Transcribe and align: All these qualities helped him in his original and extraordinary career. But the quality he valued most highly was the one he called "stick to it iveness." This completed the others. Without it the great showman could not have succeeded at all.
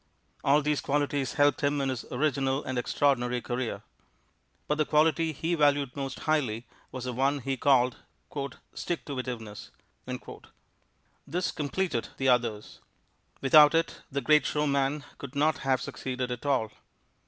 All 0.43 0.63
these 0.63 0.81
qualities 0.81 1.33
helped 1.33 1.61
him 1.61 1.79
in 1.79 1.89
his 1.89 2.05
original 2.11 2.63
and 2.63 2.79
extraordinary 2.79 3.39
career. 3.39 3.83
But 4.67 4.79
the 4.79 4.83
quality 4.85 5.31
he 5.31 5.53
valued 5.53 5.95
most 5.95 6.21
highly 6.21 6.65
was 6.91 7.03
the 7.03 7.13
one 7.13 7.37
he 7.37 7.55
called 7.55 7.97
"stick 8.73 9.05
to 9.05 9.19
it 9.19 9.27
iveness." 9.27 9.69
This 11.27 11.51
completed 11.51 12.07
the 12.17 12.29
others. 12.29 12.79
Without 13.41 13.75
it 13.75 14.01
the 14.11 14.21
great 14.21 14.47
showman 14.47 15.03
could 15.19 15.35
not 15.35 15.59
have 15.59 15.79
succeeded 15.81 16.31
at 16.31 16.47
all. 16.47 16.71